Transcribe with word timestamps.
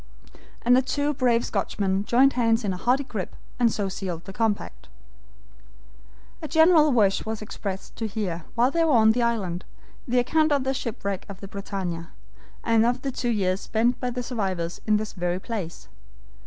And 0.63 0.75
the 0.75 0.81
two 0.81 1.13
brave 1.13 1.45
Scotchmen 1.45 2.05
joined 2.05 2.33
hands 2.33 2.63
in 2.63 2.73
a 2.73 2.77
hearty 2.77 3.03
grip 3.03 3.35
and 3.59 3.71
so 3.71 3.87
sealed 3.87 4.25
the 4.25 4.33
compact. 4.33 4.89
A 6.41 6.47
general 6.47 6.91
wish 6.91 7.23
was 7.23 7.39
expressed 7.39 7.95
to 7.97 8.07
hear, 8.07 8.45
while 8.55 8.71
they 8.71 8.83
were 8.83 8.93
on 8.93 9.11
the 9.11 9.21
island, 9.21 9.63
the 10.07 10.17
account 10.17 10.51
of 10.51 10.63
the 10.63 10.73
shipwreck 10.73 11.27
of 11.29 11.39
the 11.39 11.47
BRITANNIA, 11.47 12.09
and 12.63 12.83
of 12.83 13.03
the 13.03 13.11
two 13.11 13.29
years 13.29 13.61
spent 13.61 13.99
by 13.99 14.09
the 14.09 14.23
survivors 14.23 14.81
in 14.87 14.97
this 14.97 15.13
very 15.13 15.39
place. 15.39 15.87